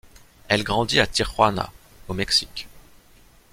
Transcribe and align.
Elle 0.47 0.63
grandit 0.63 0.99
à 0.99 1.05
Tijuana, 1.05 1.71
au 2.07 2.15
Mexique. 2.15 2.67